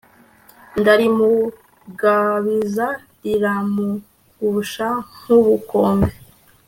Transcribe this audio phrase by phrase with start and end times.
[0.79, 2.87] ndarimugabiza
[3.21, 4.87] riramugusha
[5.21, 6.09] nkubukombe